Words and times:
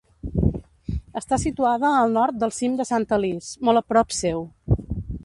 Està 1.19 1.37
situada 1.43 1.91
al 1.97 2.15
nord 2.19 2.39
del 2.45 2.55
cim 2.61 2.79
de 2.81 2.87
Sant 2.93 3.05
Alís, 3.19 3.51
molt 3.69 3.83
a 3.83 3.85
prop 3.95 4.17
seu. 4.25 4.43